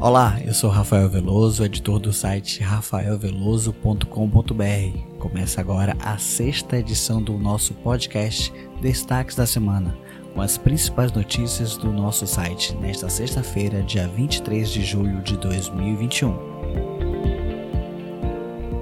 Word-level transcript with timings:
Olá, 0.00 0.38
eu 0.46 0.54
sou 0.54 0.70
Rafael 0.70 1.10
Veloso, 1.10 1.62
editor 1.62 1.98
do 1.98 2.10
site 2.10 2.62
rafaelveloso.com.br. 2.62 5.18
Começa 5.18 5.60
agora 5.60 5.94
a 6.00 6.16
sexta 6.16 6.78
edição 6.78 7.22
do 7.22 7.36
nosso 7.36 7.74
podcast 7.74 8.50
Destaques 8.80 9.36
da 9.36 9.44
Semana, 9.44 9.94
com 10.32 10.40
as 10.40 10.56
principais 10.56 11.12
notícias 11.12 11.76
do 11.76 11.92
nosso 11.92 12.26
site 12.26 12.74
nesta 12.76 13.10
sexta-feira, 13.10 13.82
dia 13.82 14.08
23 14.08 14.70
de 14.70 14.82
julho 14.82 15.20
de 15.20 15.36
2021. 15.36 16.34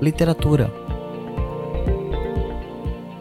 Literatura. 0.01 0.73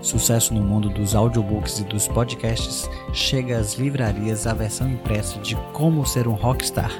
Sucesso 0.03 0.53
no 0.53 0.61
mundo 0.61 0.89
dos 0.89 1.15
audiobooks 1.15 1.79
e 1.79 1.83
dos 1.83 2.07
podcasts, 2.07 2.87
chega 3.11 3.57
às 3.57 3.73
livrarias 3.73 4.45
a 4.45 4.53
versão 4.53 4.87
impressa 4.87 5.39
de 5.39 5.55
Como 5.73 6.05
Ser 6.05 6.27
um 6.27 6.35
Rockstar 6.35 6.91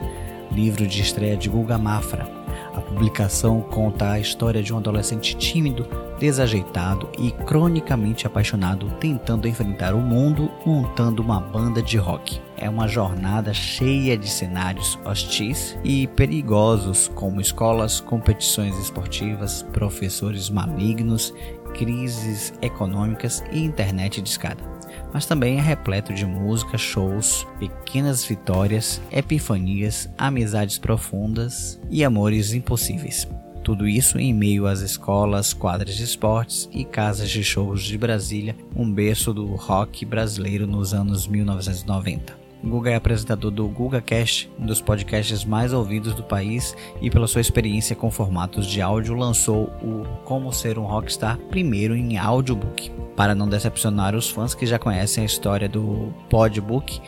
livro 0.52 0.88
de 0.88 1.02
estreia 1.02 1.38
de 1.38 1.50
Guga 1.50 1.78
Mafra. 1.78 2.28
A 2.74 2.82
publicação 2.82 3.62
conta 3.62 4.12
a 4.12 4.20
história 4.20 4.62
de 4.62 4.74
um 4.74 4.78
adolescente 4.78 5.36
tímido, 5.36 5.88
desajeitado 6.20 7.10
e 7.18 7.32
cronicamente 7.32 8.28
apaixonado 8.28 8.90
tentando 9.00 9.48
enfrentar 9.48 9.96
o 9.96 10.00
mundo 10.00 10.52
montando 10.66 11.22
uma 11.22 11.40
banda 11.40 11.82
de 11.82 11.98
rock. 11.98 12.40
É 12.56 12.70
uma 12.70 12.88
jornada 12.88 13.54
cheia 13.54 14.18
de 14.18 14.30
cenários 14.30 14.98
hostis 15.04 15.78
e 15.84 16.08
perigosos, 16.08 17.08
como 17.16 17.42
escolas, 17.42 18.00
competições 18.00 18.78
esportivas, 18.78 19.64
professores 19.74 20.50
malignos, 20.50 21.34
crises 21.74 22.54
econômicas 22.62 23.44
e 23.52 23.64
internet 23.64 24.22
de 24.22 24.30
escada 24.30 24.77
mas 25.14 25.26
também 25.26 25.58
é 25.58 25.62
repleto 25.62 26.14
de 26.14 26.26
música, 26.26 26.78
shows, 26.78 27.48
pequenas 27.60 28.24
vitórias, 28.26 29.02
epifanias, 29.12 30.10
amizades 30.18 30.78
profundas 30.78 31.80
e 31.90 32.04
amores 32.04 32.54
impossíveis. 32.54 33.28
Tudo 33.64 33.88
isso 33.88 34.18
em 34.18 34.34
meio 34.34 34.66
às 34.66 34.80
escolas, 34.80 35.54
quadras 35.54 35.96
de 35.96 36.04
esportes 36.04 36.70
e 36.72 36.86
casas 36.86 37.30
de 37.30 37.44
shows 37.44 37.84
de 37.84 37.98
Brasília, 37.98 38.56
um 38.74 38.90
berço 38.90 39.34
do 39.34 39.46
rock 39.56 40.06
brasileiro 40.06 40.66
nos 40.66 40.94
anos 40.94 41.28
1990. 41.28 42.47
Guga 42.64 42.92
é 42.92 42.96
apresentador 42.96 43.52
do 43.52 43.68
GugaCast, 43.68 44.50
um 44.60 44.66
dos 44.66 44.82
podcasts 44.82 45.46
mais 45.46 45.74
ouvidos 45.74 46.14
do 46.14 46.24
país, 46.24 46.76
e 47.02 47.10
pela 47.10 47.28
sua 47.28 47.42
experiência 47.42 47.96
com 47.96 48.10
formatos 48.10 48.66
de 48.66 48.82
áudio 48.82 49.16
lançou 49.16 49.66
o 49.82 50.04
Como 50.26 50.52
Ser 50.52 50.80
um 50.80 50.86
Rockstar 50.86 51.38
primeiro 51.50 51.96
em 51.96 52.18
audiobook. 52.18 52.92
Para 53.16 53.36
não 53.36 53.48
decepcionar 53.48 54.16
os 54.16 54.30
fãs 54.30 54.54
que 54.54 54.66
já 54.66 54.78
conhecem 54.78 55.24
a 55.24 55.26
história 55.26 55.70
do 55.70 56.14
Podbook, 56.30 57.00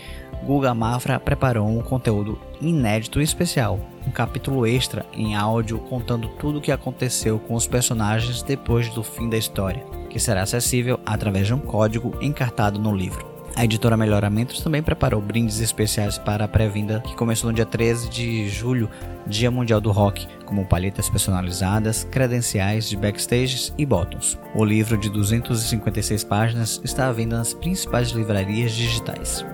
Guga 0.43 0.73
Mafra 0.73 1.19
preparou 1.19 1.67
um 1.67 1.81
conteúdo 1.81 2.39
inédito 2.61 3.19
e 3.19 3.23
especial, 3.23 3.79
um 4.07 4.11
capítulo 4.11 4.65
extra 4.65 5.05
em 5.13 5.35
áudio 5.35 5.79
contando 5.79 6.29
tudo 6.39 6.59
o 6.59 6.61
que 6.61 6.71
aconteceu 6.71 7.39
com 7.39 7.55
os 7.55 7.67
personagens 7.67 8.41
depois 8.41 8.89
do 8.89 9.03
fim 9.03 9.29
da 9.29 9.37
história, 9.37 9.83
que 10.09 10.19
será 10.19 10.43
acessível 10.43 10.99
através 11.05 11.47
de 11.47 11.53
um 11.53 11.59
código 11.59 12.15
encartado 12.21 12.79
no 12.79 12.95
livro. 12.95 13.28
A 13.59 13.65
editora 13.65 13.97
Melhoramentos 13.97 14.61
também 14.61 14.81
preparou 14.81 15.19
brindes 15.19 15.59
especiais 15.59 16.17
para 16.17 16.45
a 16.45 16.47
pré-vinda 16.47 17.01
que 17.01 17.13
começou 17.13 17.49
no 17.49 17.53
dia 17.53 17.65
13 17.65 18.07
de 18.07 18.47
julho, 18.47 18.89
Dia 19.27 19.51
Mundial 19.51 19.81
do 19.81 19.91
Rock, 19.91 20.25
como 20.45 20.65
palhetas 20.65 21.09
personalizadas, 21.09 22.07
credenciais 22.09 22.87
de 22.87 22.95
backstages 22.95 23.73
e 23.77 23.85
bottoms. 23.85 24.39
O 24.55 24.63
livro 24.63 24.97
de 24.97 25.09
256 25.09 26.23
páginas 26.23 26.79
está 26.85 27.09
à 27.09 27.11
venda 27.11 27.37
nas 27.37 27.53
principais 27.53 28.11
livrarias 28.11 28.71
digitais. 28.71 29.45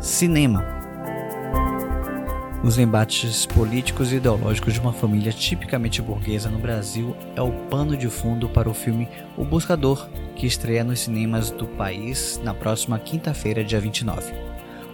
Cinema 0.00 0.83
os 2.64 2.78
embates 2.78 3.44
políticos 3.44 4.10
e 4.10 4.16
ideológicos 4.16 4.72
de 4.72 4.80
uma 4.80 4.92
família 4.92 5.30
tipicamente 5.30 6.00
burguesa 6.00 6.48
no 6.48 6.58
Brasil 6.58 7.14
é 7.36 7.42
o 7.42 7.52
pano 7.68 7.94
de 7.94 8.08
fundo 8.08 8.48
para 8.48 8.70
o 8.70 8.74
filme 8.74 9.06
O 9.36 9.44
Buscador, 9.44 10.08
que 10.34 10.46
estreia 10.46 10.82
nos 10.82 11.00
cinemas 11.00 11.50
do 11.50 11.66
país 11.66 12.40
na 12.42 12.54
próxima 12.54 12.98
quinta-feira, 12.98 13.62
dia 13.62 13.78
29. 13.78 14.32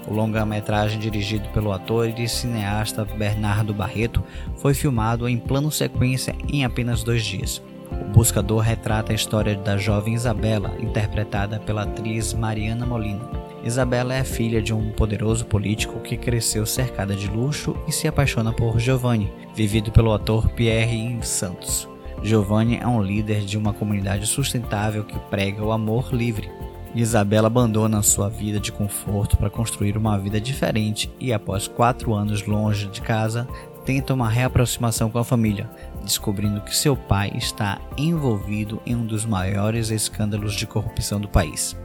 O 0.08 0.12
longa-metragem 0.12 0.98
dirigido 0.98 1.48
pelo 1.50 1.70
ator 1.70 2.08
e 2.08 2.28
cineasta 2.28 3.04
Bernardo 3.04 3.72
Barreto 3.72 4.24
foi 4.56 4.74
filmado 4.74 5.28
em 5.28 5.38
plano 5.38 5.70
sequência 5.70 6.34
em 6.48 6.64
apenas 6.64 7.04
dois 7.04 7.24
dias. 7.24 7.62
O 7.92 8.04
Buscador 8.10 8.62
retrata 8.62 9.12
a 9.12 9.14
história 9.14 9.54
da 9.54 9.76
jovem 9.76 10.14
Isabela, 10.14 10.74
interpretada 10.80 11.60
pela 11.60 11.82
atriz 11.82 12.34
Mariana 12.34 12.84
Molina 12.84 13.39
Isabela 13.62 14.14
é 14.14 14.24
filha 14.24 14.62
de 14.62 14.72
um 14.72 14.90
poderoso 14.90 15.44
político 15.44 16.00
que 16.00 16.16
cresceu 16.16 16.64
cercada 16.64 17.14
de 17.14 17.28
luxo 17.28 17.76
e 17.86 17.92
se 17.92 18.08
apaixona 18.08 18.52
por 18.52 18.78
Giovanni, 18.78 19.30
vivido 19.54 19.92
pelo 19.92 20.12
ator 20.12 20.48
Pierre 20.50 21.18
Santos. 21.22 21.88
Giovanni 22.22 22.78
é 22.78 22.86
um 22.86 23.02
líder 23.02 23.42
de 23.42 23.58
uma 23.58 23.72
comunidade 23.72 24.26
sustentável 24.26 25.04
que 25.04 25.18
prega 25.30 25.62
o 25.62 25.72
amor 25.72 26.12
livre. 26.12 26.50
Isabela 26.94 27.46
abandona 27.46 28.02
sua 28.02 28.28
vida 28.28 28.58
de 28.58 28.72
conforto 28.72 29.36
para 29.36 29.50
construir 29.50 29.96
uma 29.96 30.18
vida 30.18 30.40
diferente 30.40 31.10
e, 31.20 31.32
após 31.32 31.68
quatro 31.68 32.14
anos 32.14 32.44
longe 32.46 32.88
de 32.88 33.00
casa, 33.00 33.46
tenta 33.84 34.12
uma 34.12 34.28
reaproximação 34.28 35.10
com 35.10 35.18
a 35.18 35.24
família, 35.24 35.70
descobrindo 36.02 36.60
que 36.62 36.76
seu 36.76 36.96
pai 36.96 37.32
está 37.36 37.78
envolvido 37.96 38.80
em 38.84 38.96
um 38.96 39.06
dos 39.06 39.24
maiores 39.24 39.90
escândalos 39.90 40.54
de 40.54 40.66
corrupção 40.66 41.20
do 41.20 41.28
país. 41.28 41.76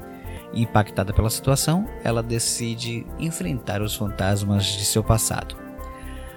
Impactada 0.53 1.13
pela 1.13 1.29
situação, 1.29 1.87
ela 2.03 2.23
decide 2.23 3.05
enfrentar 3.19 3.81
os 3.81 3.95
fantasmas 3.95 4.65
de 4.65 4.85
seu 4.85 5.03
passado. 5.03 5.55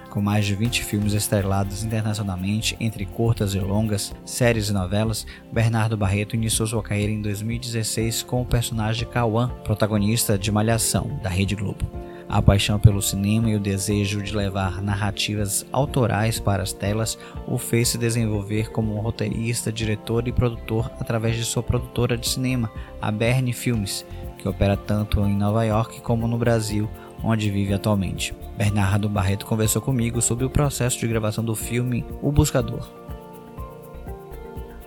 Com 0.09 0.21
mais 0.21 0.45
de 0.45 0.55
20 0.55 0.83
filmes 0.83 1.13
estrelados 1.13 1.83
internacionalmente, 1.83 2.75
entre 2.79 3.05
curtas 3.05 3.53
e 3.53 3.59
longas, 3.59 4.13
séries 4.25 4.69
e 4.69 4.73
novelas, 4.73 5.25
Bernardo 5.51 5.95
Barreto 5.95 6.35
iniciou 6.35 6.67
sua 6.67 6.81
carreira 6.81 7.11
em 7.11 7.21
2016 7.21 8.23
com 8.23 8.41
o 8.41 8.45
personagem 8.45 9.07
Cauã, 9.07 9.49
protagonista 9.63 10.37
de 10.37 10.51
Malhação, 10.51 11.19
da 11.21 11.29
Rede 11.29 11.55
Globo. 11.55 12.08
A 12.29 12.43
paixão 12.43 12.77
pelo 12.77 13.01
cinema 13.01 13.49
e 13.49 13.55
o 13.55 13.59
desejo 13.59 14.21
de 14.21 14.35
levar 14.35 14.83
narrativas 14.83 15.65
autorais 15.71 16.39
para 16.39 16.61
as 16.61 16.71
telas 16.71 17.17
o 17.47 17.57
fez 17.57 17.87
se 17.87 17.97
desenvolver 17.97 18.69
como 18.69 18.95
um 18.95 19.01
roteirista, 19.01 19.71
diretor 19.71 20.27
e 20.27 20.31
produtor 20.31 20.91
através 20.99 21.35
de 21.35 21.43
sua 21.43 21.63
produtora 21.63 22.15
de 22.15 22.29
cinema, 22.29 22.71
a 23.01 23.11
Berne 23.11 23.51
Filmes, 23.51 24.05
que 24.37 24.47
opera 24.47 24.77
tanto 24.77 25.21
em 25.21 25.35
Nova 25.35 25.63
York 25.63 26.01
como 26.01 26.27
no 26.27 26.37
Brasil, 26.37 26.87
onde 27.23 27.49
vive 27.49 27.73
atualmente. 27.73 28.35
Bernardo 28.55 29.09
Barreto 29.09 29.47
conversou 29.47 29.81
comigo 29.81 30.21
sobre 30.21 30.45
o 30.45 30.51
processo 30.51 30.99
de 30.99 31.07
gravação 31.07 31.43
do 31.43 31.55
filme 31.55 32.05
O 32.21 32.31
Buscador. 32.31 32.87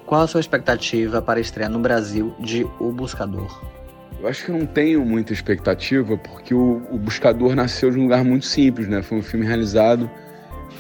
Qual 0.07 0.21
a 0.21 0.29
sua 0.29 0.41
expectativa 0.41 1.21
para 1.21 1.41
estrear 1.41 1.71
no 1.71 1.81
Brasil 1.81 2.37
de 2.39 2.65
O 2.79 2.93
Buscador? 2.93 3.82
Eu 4.23 4.29
acho 4.29 4.45
que 4.45 4.53
não 4.53 4.65
tenho 4.65 5.05
muita 5.05 5.33
expectativa, 5.33 6.17
porque 6.17 6.55
o, 6.55 6.81
o, 6.93 6.97
Buscador 6.97 7.57
nasceu 7.57 7.91
de 7.91 7.99
um 7.99 8.05
lugar 8.05 8.23
muito 8.23 8.47
simples, 8.47 8.87
né? 8.87 9.03
Foi 9.03 9.19
um 9.19 9.23
filme 9.23 9.45
realizado 9.45 10.09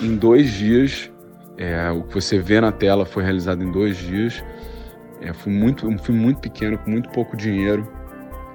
em 0.00 0.14
dois 0.14 0.48
dias. 0.52 1.10
É, 1.58 1.90
o 1.90 2.04
que 2.04 2.14
você 2.14 2.38
vê 2.38 2.60
na 2.60 2.70
tela 2.70 3.04
foi 3.04 3.24
realizado 3.24 3.64
em 3.64 3.72
dois 3.72 3.96
dias. 3.96 4.44
É, 5.20 5.32
foi 5.32 5.52
muito, 5.52 5.88
um 5.88 5.98
filme 5.98 6.20
muito 6.20 6.38
pequeno, 6.38 6.78
com 6.78 6.88
muito 6.88 7.08
pouco 7.08 7.36
dinheiro, 7.36 7.84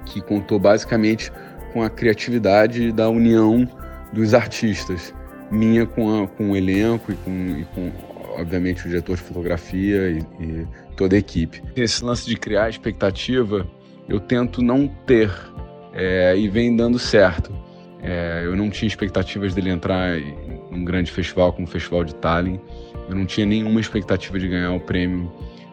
que 0.06 0.22
contou 0.22 0.58
basicamente 0.58 1.30
com 1.74 1.82
a 1.82 1.90
criatividade 1.90 2.90
da 2.90 3.10
união 3.10 3.68
dos 4.10 4.32
artistas. 4.32 5.12
Minha 5.50 5.84
com, 5.84 6.24
a, 6.24 6.28
com 6.28 6.52
o 6.52 6.56
elenco 6.56 7.12
e 7.12 7.14
com, 7.16 7.30
e 7.58 7.64
com, 7.74 7.92
obviamente, 8.38 8.86
o 8.86 8.88
diretor 8.88 9.16
de 9.16 9.22
fotografia 9.22 10.08
e, 10.08 10.20
e 10.42 10.66
toda 10.96 11.14
a 11.14 11.18
equipe. 11.18 11.62
Esse 11.76 12.02
lance 12.02 12.24
de 12.24 12.36
criar 12.36 12.70
expectativa 12.70 13.66
eu 14.08 14.18
tento 14.18 14.62
não 14.62 14.88
ter 14.88 15.30
é, 15.92 16.36
e 16.36 16.48
vem 16.48 16.74
dando 16.74 16.98
certo. 16.98 17.52
É, 18.02 18.42
eu 18.44 18.56
não 18.56 18.70
tinha 18.70 18.86
expectativas 18.86 19.54
dele 19.54 19.70
entrar 19.70 20.18
em 20.18 20.34
um 20.70 20.84
grande 20.84 21.10
festival 21.10 21.52
como 21.52 21.66
o 21.66 21.70
Festival 21.70 22.04
de 22.04 22.14
Tallinn. 22.14 22.58
Eu 23.08 23.14
não 23.14 23.26
tinha 23.26 23.44
nenhuma 23.44 23.80
expectativa 23.80 24.38
de 24.38 24.48
ganhar 24.48 24.72
o 24.72 24.80
prêmio 24.80 25.30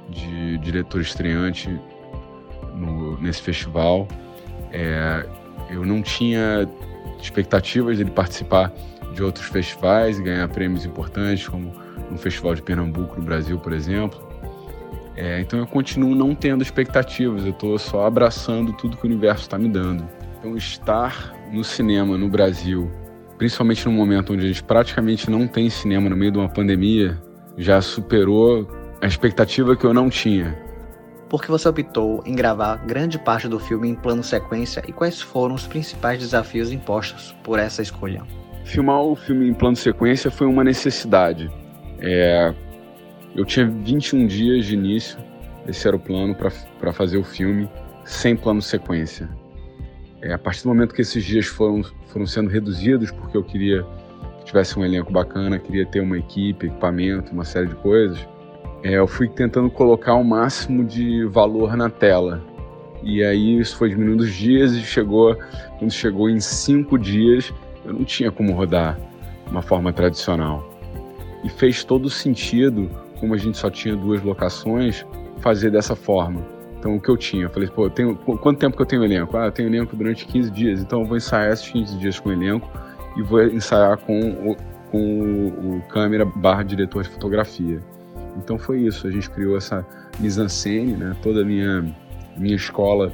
de 0.09 0.57
diretor 0.57 1.01
estreante 1.01 1.69
no, 2.73 3.19
nesse 3.21 3.41
festival. 3.41 4.07
É, 4.71 5.25
eu 5.69 5.85
não 5.85 6.01
tinha 6.01 6.67
expectativas 7.21 7.97
dele 7.97 8.11
participar 8.11 8.73
de 9.13 9.23
outros 9.23 9.45
festivais 9.45 10.19
e 10.19 10.23
ganhar 10.23 10.47
prêmios 10.49 10.85
importantes, 10.85 11.47
como 11.47 11.71
no 12.11 12.17
Festival 12.17 12.53
de 12.55 12.61
Pernambuco, 12.61 13.17
no 13.17 13.25
Brasil, 13.25 13.57
por 13.57 13.71
exemplo. 13.71 14.21
É, 15.15 15.39
então 15.39 15.59
eu 15.59 15.67
continuo 15.67 16.13
não 16.13 16.35
tendo 16.35 16.61
expectativas, 16.61 17.45
eu 17.45 17.51
estou 17.51 17.77
só 17.79 18.05
abraçando 18.05 18.73
tudo 18.73 18.97
que 18.97 19.03
o 19.03 19.07
universo 19.07 19.43
está 19.43 19.57
me 19.57 19.69
dando. 19.69 20.07
Então 20.37 20.57
estar 20.57 21.33
no 21.51 21.63
cinema 21.63 22.17
no 22.17 22.27
Brasil, 22.27 22.91
principalmente 23.37 23.85
num 23.85 23.93
momento 23.93 24.33
onde 24.33 24.45
a 24.45 24.47
gente 24.47 24.63
praticamente 24.63 25.29
não 25.29 25.47
tem 25.47 25.69
cinema 25.69 26.09
no 26.09 26.17
meio 26.17 26.31
de 26.31 26.37
uma 26.37 26.49
pandemia, 26.49 27.17
já 27.57 27.81
superou 27.81 28.67
a 29.01 29.07
expectativa 29.07 29.75
que 29.75 29.85
eu 29.85 29.93
não 29.93 30.09
tinha. 30.09 30.57
Por 31.29 31.41
que 31.41 31.49
você 31.49 31.67
optou 31.67 32.21
em 32.25 32.35
gravar 32.35 32.77
grande 32.85 33.17
parte 33.17 33.47
do 33.47 33.59
filme 33.59 33.89
em 33.89 33.95
plano 33.95 34.23
sequência 34.23 34.83
e 34.87 34.91
quais 34.91 35.19
foram 35.21 35.55
os 35.55 35.65
principais 35.65 36.19
desafios 36.19 36.71
impostos 36.71 37.35
por 37.43 37.57
essa 37.57 37.81
escolha? 37.81 38.21
Filmar 38.63 39.01
o 39.01 39.15
filme 39.15 39.47
em 39.47 39.53
plano 39.53 39.75
sequência 39.75 40.29
foi 40.29 40.45
uma 40.45 40.63
necessidade. 40.63 41.51
É, 41.99 42.53
eu 43.35 43.43
tinha 43.43 43.67
21 43.67 44.27
dias 44.27 44.65
de 44.65 44.73
início, 44.73 45.19
esse 45.67 45.87
era 45.87 45.95
o 45.95 45.99
plano 45.99 46.35
para 46.79 46.93
fazer 46.93 47.17
o 47.17 47.23
filme, 47.23 47.69
sem 48.05 48.35
plano 48.35 48.61
sequência. 48.61 49.29
É, 50.21 50.33
a 50.33 50.37
partir 50.37 50.63
do 50.63 50.69
momento 50.69 50.93
que 50.93 51.01
esses 51.01 51.23
dias 51.23 51.45
foram, 51.45 51.83
foram 52.07 52.25
sendo 52.25 52.49
reduzidos, 52.49 53.11
porque 53.11 53.35
eu 53.35 53.43
queria 53.43 53.85
que 54.39 54.45
tivesse 54.45 54.79
um 54.79 54.85
elenco 54.85 55.11
bacana, 55.11 55.59
queria 55.59 55.85
ter 55.85 55.99
uma 55.99 56.17
equipe, 56.17 56.67
equipamento, 56.67 57.33
uma 57.33 57.43
série 57.43 57.67
de 57.67 57.75
coisas, 57.75 58.17
é, 58.83 58.93
eu 58.93 59.07
fui 59.07 59.27
tentando 59.27 59.69
colocar 59.69 60.13
o 60.13 60.23
máximo 60.23 60.83
de 60.83 61.25
valor 61.25 61.75
na 61.75 61.89
tela. 61.89 62.41
E 63.03 63.23
aí 63.23 63.59
isso 63.59 63.75
foi 63.75 63.89
diminuindo 63.89 64.21
os 64.21 64.33
dias 64.33 64.73
e 64.73 64.81
chegou, 64.81 65.35
quando 65.77 65.91
chegou 65.91 66.29
em 66.29 66.39
cinco 66.39 66.97
dias, 66.97 67.53
eu 67.83 67.93
não 67.93 68.03
tinha 68.03 68.31
como 68.31 68.53
rodar 68.53 68.97
uma 69.49 69.61
forma 69.61 69.91
tradicional. 69.91 70.71
E 71.43 71.49
fez 71.49 71.83
todo 71.83 72.09
sentido, 72.09 72.89
como 73.19 73.33
a 73.33 73.37
gente 73.37 73.57
só 73.57 73.69
tinha 73.69 73.95
duas 73.95 74.21
locações, 74.21 75.05
fazer 75.39 75.71
dessa 75.71 75.95
forma. 75.95 76.41
Então 76.79 76.95
o 76.95 77.01
que 77.01 77.09
eu 77.09 77.17
tinha, 77.17 77.45
eu 77.45 77.49
falei, 77.49 77.67
pô, 77.67 77.85
eu 77.85 77.89
tenho, 77.89 78.15
quanto 78.15 78.59
tempo 78.59 78.75
que 78.75 78.81
eu 78.81 78.85
tenho 78.85 79.03
elenco? 79.03 79.35
Ah, 79.37 79.45
eu 79.45 79.51
tenho 79.51 79.69
elenco 79.69 79.95
durante 79.95 80.25
15 80.27 80.51
dias, 80.51 80.81
então 80.81 81.01
eu 81.01 81.05
vou 81.07 81.17
ensaiar 81.17 81.51
esses 81.51 81.67
15 81.69 81.97
dias 81.97 82.19
com 82.19 82.29
o 82.29 82.31
elenco 82.31 82.69
e 83.17 83.23
vou 83.23 83.43
ensaiar 83.43 83.97
com 83.97 84.19
o, 84.19 84.57
com 84.91 85.47
o, 85.47 85.81
câmera 85.89 86.25
barra 86.25 86.63
diretor 86.63 87.03
de 87.03 87.09
fotografia. 87.09 87.79
Então 88.37 88.57
foi 88.57 88.81
isso, 88.81 89.07
a 89.07 89.11
gente 89.11 89.29
criou 89.29 89.57
essa 89.57 89.85
mise-en-scène, 90.19 90.93
né? 90.93 91.15
Toda 91.23 91.41
a 91.41 91.45
minha, 91.45 91.83
minha 92.37 92.55
escola 92.55 93.11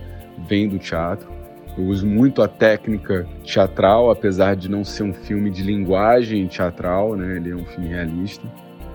vem 0.49 0.67
do 0.67 0.77
teatro. 0.77 1.31
Eu 1.77 1.85
uso 1.85 2.05
muito 2.05 2.41
a 2.41 2.47
técnica 2.47 3.25
teatral, 3.43 4.11
apesar 4.11 4.55
de 4.55 4.69
não 4.69 4.83
ser 4.83 5.03
um 5.03 5.13
filme 5.13 5.49
de 5.49 5.63
linguagem 5.63 6.45
teatral, 6.47 7.15
né? 7.15 7.37
Ele 7.37 7.51
é 7.51 7.55
um 7.55 7.63
filme 7.63 7.87
realista. 7.87 8.45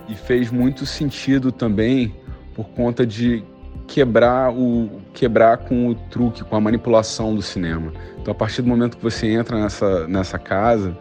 E 0.07 0.15
fez 0.15 0.51
muito 0.51 0.85
sentido 0.85 1.51
também 1.51 2.15
por 2.55 2.69
conta 2.69 3.05
de 3.05 3.43
quebrar 3.87 4.51
o 4.51 5.01
quebrar 5.13 5.57
com 5.57 5.87
o 5.87 5.95
truque, 5.95 6.43
com 6.43 6.55
a 6.55 6.61
manipulação 6.61 7.33
do 7.33 7.41
cinema. 7.41 7.91
Então 8.21 8.31
a 8.31 8.35
partir 8.35 8.61
do 8.61 8.67
momento 8.67 8.97
que 8.97 9.03
você 9.03 9.27
entra 9.27 9.59
nessa 9.59 10.07
nessa 10.07 10.39
casa, 10.39 10.97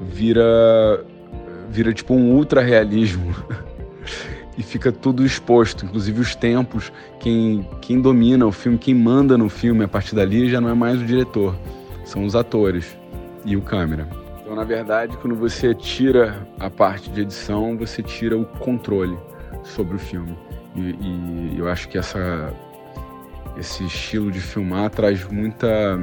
vira 0.00 1.04
vira 1.70 1.92
tipo 1.92 2.14
um 2.14 2.32
ultra 2.32 2.60
realismo. 2.60 3.34
e 4.60 4.62
fica 4.62 4.92
tudo 4.92 5.24
exposto, 5.24 5.86
inclusive 5.86 6.20
os 6.20 6.34
tempos. 6.34 6.92
Quem, 7.18 7.66
quem 7.80 7.98
domina 7.98 8.46
o 8.46 8.52
filme, 8.52 8.76
quem 8.76 8.94
manda 8.94 9.38
no 9.38 9.48
filme 9.48 9.84
a 9.84 9.88
partir 9.88 10.14
dali 10.14 10.50
já 10.50 10.60
não 10.60 10.68
é 10.68 10.74
mais 10.74 11.00
o 11.00 11.04
diretor, 11.04 11.56
são 12.04 12.26
os 12.26 12.36
atores 12.36 12.94
e 13.44 13.56
o 13.56 13.62
câmera. 13.62 14.19
Então, 14.50 14.58
na 14.58 14.66
verdade, 14.66 15.16
quando 15.18 15.36
você 15.36 15.72
tira 15.72 16.44
a 16.58 16.68
parte 16.68 17.08
de 17.08 17.20
edição, 17.20 17.78
você 17.78 18.02
tira 18.02 18.36
o 18.36 18.44
controle 18.44 19.16
sobre 19.62 19.94
o 19.94 19.98
filme. 20.00 20.36
E, 20.74 21.54
e 21.54 21.54
eu 21.56 21.68
acho 21.68 21.88
que 21.88 21.96
essa, 21.96 22.52
esse 23.56 23.84
estilo 23.84 24.28
de 24.28 24.40
filmar 24.40 24.90
traz 24.90 25.24
muita. 25.26 25.96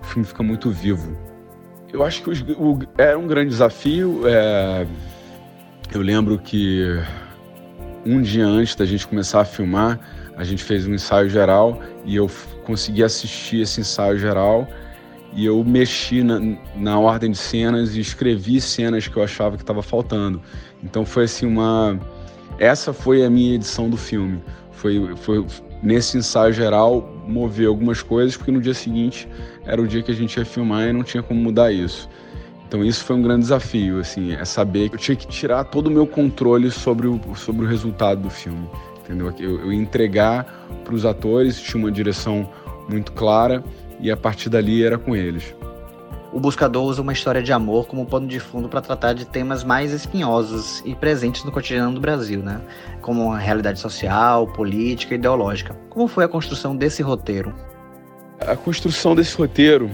O 0.00 0.04
filme 0.04 0.26
fica 0.26 0.42
muito 0.42 0.72
vivo. 0.72 1.16
Eu 1.92 2.02
acho 2.02 2.24
que 2.24 2.30
o, 2.30 2.32
o, 2.60 2.78
era 2.98 3.16
um 3.16 3.28
grande 3.28 3.50
desafio. 3.50 4.22
É, 4.26 4.84
eu 5.94 6.00
lembro 6.00 6.40
que 6.40 6.84
um 8.04 8.20
dia 8.20 8.44
antes 8.44 8.74
da 8.74 8.84
gente 8.84 9.06
começar 9.06 9.42
a 9.42 9.44
filmar, 9.44 10.00
a 10.36 10.42
gente 10.42 10.64
fez 10.64 10.84
um 10.84 10.94
ensaio 10.94 11.30
geral 11.30 11.80
e 12.04 12.16
eu 12.16 12.28
consegui 12.64 13.04
assistir 13.04 13.60
esse 13.60 13.80
ensaio 13.80 14.18
geral 14.18 14.66
e 15.34 15.46
eu 15.46 15.62
mexi 15.64 16.22
na, 16.22 16.40
na 16.76 16.98
ordem 16.98 17.30
de 17.30 17.38
cenas 17.38 17.96
e 17.96 18.00
escrevi 18.00 18.60
cenas 18.60 19.08
que 19.08 19.16
eu 19.16 19.22
achava 19.22 19.56
que 19.56 19.62
estava 19.62 19.82
faltando. 19.82 20.40
Então 20.82 21.04
foi 21.04 21.24
assim 21.24 21.46
uma 21.46 21.98
essa 22.58 22.92
foi 22.92 23.24
a 23.24 23.30
minha 23.30 23.54
edição 23.54 23.88
do 23.88 23.96
filme. 23.96 24.42
Foi, 24.72 25.14
foi 25.16 25.44
nesse 25.82 26.18
ensaio 26.18 26.52
geral 26.52 27.10
mover 27.26 27.66
algumas 27.66 28.02
coisas 28.02 28.36
porque 28.36 28.52
no 28.52 28.60
dia 28.60 28.74
seguinte 28.74 29.28
era 29.64 29.80
o 29.80 29.86
dia 29.86 30.02
que 30.02 30.10
a 30.10 30.14
gente 30.14 30.36
ia 30.36 30.44
filmar 30.44 30.88
e 30.88 30.92
não 30.92 31.02
tinha 31.02 31.22
como 31.22 31.40
mudar 31.40 31.72
isso. 31.72 32.08
Então 32.68 32.84
isso 32.84 33.04
foi 33.04 33.16
um 33.16 33.22
grande 33.22 33.42
desafio, 33.42 34.00
assim, 34.00 34.32
é 34.32 34.44
saber 34.46 34.88
que 34.88 34.94
eu 34.94 34.98
tinha 34.98 35.14
que 35.14 35.26
tirar 35.26 35.64
todo 35.64 35.88
o 35.88 35.90
meu 35.90 36.06
controle 36.06 36.70
sobre 36.70 37.06
o, 37.06 37.20
sobre 37.36 37.66
o 37.66 37.68
resultado 37.68 38.22
do 38.22 38.30
filme, 38.30 38.66
entendeu? 39.00 39.30
Eu, 39.38 39.60
eu 39.60 39.72
entregar 39.72 40.66
para 40.82 40.94
os 40.94 41.04
atores, 41.04 41.60
tinha 41.60 41.78
uma 41.78 41.92
direção 41.92 42.48
muito 42.88 43.12
clara 43.12 43.62
e 44.02 44.10
a 44.10 44.16
partir 44.16 44.50
dali 44.50 44.84
era 44.84 44.98
com 44.98 45.16
eles. 45.16 45.54
O 46.32 46.40
Buscador 46.40 46.84
usa 46.84 47.02
uma 47.02 47.12
história 47.12 47.42
de 47.42 47.52
amor 47.52 47.86
como 47.86 48.06
pano 48.06 48.26
de 48.26 48.40
fundo 48.40 48.68
para 48.68 48.80
tratar 48.80 49.12
de 49.12 49.26
temas 49.26 49.62
mais 49.62 49.92
espinhosos 49.92 50.82
e 50.84 50.94
presentes 50.94 51.44
no 51.44 51.52
cotidiano 51.52 51.92
do 51.92 52.00
Brasil, 52.00 52.40
né? 52.40 52.60
Como 53.02 53.30
a 53.30 53.38
realidade 53.38 53.78
social, 53.78 54.46
política 54.46 55.14
e 55.14 55.18
ideológica. 55.18 55.76
Como 55.90 56.08
foi 56.08 56.24
a 56.24 56.28
construção 56.28 56.74
desse 56.74 57.02
roteiro? 57.02 57.54
A 58.40 58.56
construção 58.56 59.14
desse 59.14 59.36
roteiro 59.36 59.90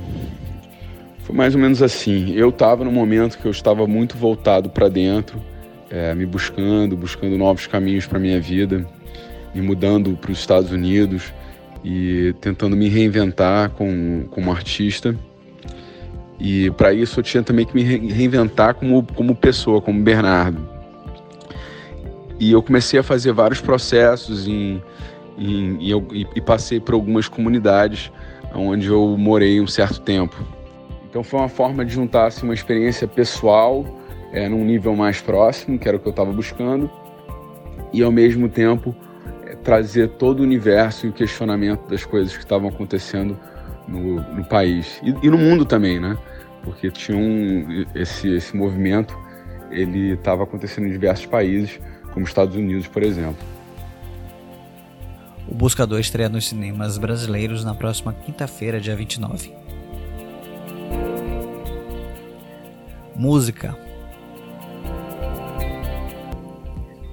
foi 1.24 1.34
mais 1.34 1.56
ou 1.56 1.60
menos 1.60 1.82
assim. 1.82 2.32
Eu 2.34 2.50
estava 2.50 2.84
no 2.84 2.92
momento 2.92 3.36
que 3.36 3.44
eu 3.44 3.50
estava 3.50 3.84
muito 3.86 4.16
voltado 4.16 4.70
para 4.70 4.88
dentro, 4.88 5.42
é, 5.90 6.14
me 6.14 6.24
buscando, 6.24 6.96
buscando 6.96 7.36
novos 7.36 7.66
caminhos 7.66 8.06
para 8.06 8.20
minha 8.20 8.40
vida, 8.40 8.86
me 9.52 9.60
mudando 9.60 10.16
para 10.16 10.30
os 10.30 10.38
Estados 10.38 10.70
Unidos 10.70 11.32
e 11.84 12.34
tentando 12.40 12.76
me 12.76 12.88
reinventar 12.88 13.70
como, 13.70 14.24
como 14.28 14.50
artista. 14.50 15.14
E 16.38 16.70
para 16.72 16.92
isso 16.92 17.18
eu 17.18 17.24
tinha 17.24 17.42
também 17.42 17.66
que 17.66 17.74
me 17.74 17.82
reinventar 17.82 18.74
como, 18.74 19.02
como 19.14 19.34
pessoa, 19.34 19.80
como 19.80 20.00
Bernardo. 20.02 20.60
E 22.38 22.52
eu 22.52 22.62
comecei 22.62 23.00
a 23.00 23.02
fazer 23.02 23.32
vários 23.32 23.60
processos 23.60 24.46
em, 24.46 24.80
em, 25.36 25.78
e, 25.80 26.26
e 26.36 26.40
passei 26.40 26.78
por 26.78 26.94
algumas 26.94 27.26
comunidades 27.28 28.12
onde 28.54 28.86
eu 28.86 29.16
morei 29.18 29.60
um 29.60 29.66
certo 29.66 30.00
tempo. 30.00 30.36
Então 31.08 31.24
foi 31.24 31.40
uma 31.40 31.48
forma 31.48 31.84
de 31.84 31.92
juntar 31.92 32.26
assim, 32.26 32.44
uma 32.44 32.54
experiência 32.54 33.08
pessoal 33.08 33.84
é, 34.32 34.48
num 34.48 34.64
nível 34.64 34.94
mais 34.94 35.20
próximo, 35.20 35.78
que 35.78 35.88
era 35.88 35.96
o 35.96 36.00
que 36.00 36.06
eu 36.06 36.10
estava 36.10 36.32
buscando, 36.32 36.90
e 37.92 38.02
ao 38.02 38.12
mesmo 38.12 38.48
tempo 38.48 38.94
trazer 39.68 40.08
todo 40.08 40.40
o 40.40 40.42
universo 40.44 41.04
e 41.04 41.10
o 41.10 41.12
questionamento 41.12 41.86
das 41.90 42.02
coisas 42.02 42.34
que 42.34 42.42
estavam 42.42 42.70
acontecendo 42.70 43.38
no, 43.86 44.14
no 44.34 44.42
país 44.42 44.98
e, 45.02 45.10
e, 45.26 45.28
no 45.28 45.36
mundo 45.36 45.66
também, 45.66 46.00
né? 46.00 46.16
Porque 46.62 46.90
tinha 46.90 47.18
um, 47.18 47.84
esse, 47.94 48.34
esse 48.34 48.56
movimento, 48.56 49.14
ele 49.70 50.14
estava 50.14 50.44
acontecendo 50.44 50.86
em 50.86 50.90
diversos 50.90 51.26
países, 51.26 51.78
como 52.14 52.24
Estados 52.24 52.56
Unidos, 52.56 52.86
por 52.86 53.02
exemplo. 53.02 53.46
O 55.46 55.54
Buscador 55.54 56.00
estreia 56.00 56.30
nos 56.30 56.48
cinemas 56.48 56.96
brasileiros 56.96 57.62
na 57.62 57.74
próxima 57.74 58.14
quinta-feira, 58.14 58.80
dia 58.80 58.96
29. 58.96 59.52
música. 63.14 63.76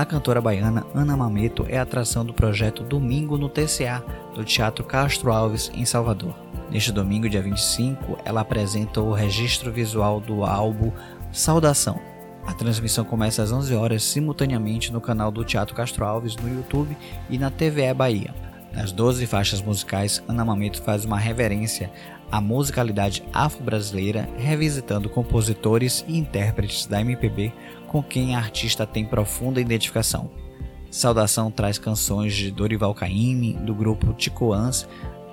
A 0.00 0.04
cantora 0.06 0.40
baiana 0.40 0.86
Ana 0.94 1.14
Mameto 1.14 1.66
é 1.68 1.78
atração 1.78 2.24
do 2.24 2.32
projeto 2.32 2.82
Domingo 2.82 3.36
no 3.36 3.50
TCA, 3.50 4.02
do 4.34 4.42
Teatro 4.42 4.82
Castro 4.82 5.30
Alves, 5.30 5.70
em 5.74 5.84
Salvador. 5.84 6.34
Neste 6.70 6.90
domingo, 6.90 7.28
dia 7.28 7.42
25, 7.42 8.16
ela 8.24 8.40
apresenta 8.40 9.02
o 9.02 9.12
registro 9.12 9.70
visual 9.70 10.18
do 10.18 10.42
álbum 10.42 10.90
Saudação, 11.30 12.00
a 12.46 12.54
transmissão 12.54 13.04
começa 13.04 13.42
às 13.42 13.52
11 13.52 13.74
horas 13.74 14.02
simultaneamente 14.02 14.90
no 14.90 15.02
canal 15.02 15.30
do 15.30 15.44
Teatro 15.44 15.74
Castro 15.74 16.02
Alves 16.02 16.34
no 16.34 16.48
YouTube 16.48 16.96
e 17.28 17.36
na 17.36 17.50
TVE 17.50 17.92
Bahia. 17.92 18.34
Nas 18.72 18.92
12 18.92 19.26
faixas 19.26 19.60
musicais, 19.60 20.22
Ana 20.26 20.46
Mameto 20.46 20.80
faz 20.80 21.04
uma 21.04 21.18
reverência 21.18 21.90
à 22.30 22.40
musicalidade 22.40 23.22
afro-brasileira, 23.32 24.28
revisitando 24.38 25.10
compositores 25.10 26.04
e 26.06 26.16
intérpretes 26.16 26.86
da 26.86 27.00
MPB 27.00 27.52
com 27.90 28.00
quem 28.00 28.36
a 28.36 28.38
artista 28.38 28.86
tem 28.86 29.04
profunda 29.04 29.60
identificação. 29.60 30.30
Saudação 30.92 31.50
traz 31.50 31.76
canções 31.76 32.36
de 32.36 32.48
Dorival 32.48 32.94
Caymmi, 32.94 33.54
do 33.54 33.74
grupo 33.74 34.12
Ticoans, 34.12 34.86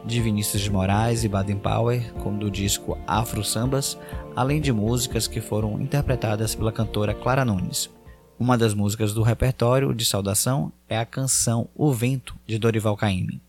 de 0.04 0.20
Vinícius 0.20 0.64
de 0.64 0.72
Moraes 0.72 1.24
e 1.24 1.28
Baden 1.28 1.60
Powell, 1.60 2.02
como 2.24 2.40
do 2.40 2.50
disco 2.50 2.98
Afro 3.06 3.44
Sambas, 3.44 3.96
além 4.36 4.60
de 4.60 4.74
músicas 4.74 5.28
que 5.28 5.40
foram 5.40 5.80
interpretadas 5.80 6.56
pela 6.56 6.72
cantora 6.72 7.14
Clara 7.14 7.46
Nunes. 7.46 7.92
Uma 8.40 8.58
das 8.58 8.74
músicas 8.74 9.14
do 9.14 9.22
repertório 9.22 9.94
de 9.94 10.04
saudação 10.04 10.72
é 10.90 10.98
a 10.98 11.06
canção 11.06 11.70
O 11.76 11.94
Vento, 11.94 12.36
de 12.48 12.58
Dorival 12.58 12.98
Caymmi. 12.98 13.40